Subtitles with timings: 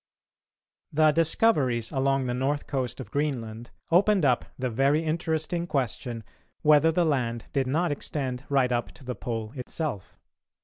[0.91, 6.23] The discoveries along the north coast of Greenland opened up the very interesting question
[6.63, 10.17] whether the land did not extend right up to the Pole itself.